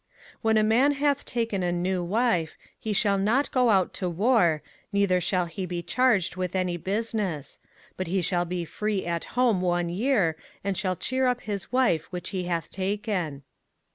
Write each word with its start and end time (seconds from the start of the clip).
05:024:005 0.37 0.37
When 0.41 0.57
a 0.57 0.63
man 0.63 0.91
hath 0.93 1.25
taken 1.27 1.61
a 1.61 1.71
new 1.71 2.03
wife, 2.03 2.57
he 2.79 2.91
shall 2.91 3.19
not 3.19 3.51
go 3.51 3.69
out 3.69 3.93
to 3.93 4.09
war, 4.09 4.63
neither 4.91 5.21
shall 5.21 5.45
he 5.45 5.67
be 5.67 5.83
charged 5.83 6.35
with 6.35 6.55
any 6.55 6.75
business: 6.75 7.59
but 7.97 8.07
he 8.07 8.23
shall 8.23 8.43
be 8.45 8.65
free 8.65 9.05
at 9.05 9.25
home 9.37 9.61
one 9.61 9.89
year, 9.89 10.35
and 10.63 10.75
shall 10.75 10.95
cheer 10.95 11.27
up 11.27 11.41
his 11.41 11.71
wife 11.71 12.05
which 12.11 12.29
he 12.31 12.45
hath 12.45 12.71
taken. 12.71 13.43